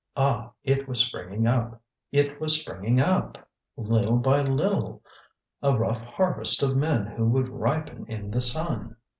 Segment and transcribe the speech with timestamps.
[0.17, 0.51] Ah!
[0.63, 1.79] it was springing up,
[2.11, 3.37] it was springing up,
[3.77, 5.03] little by little,
[5.61, 8.95] a rough harvest of men who would ripen in the sun!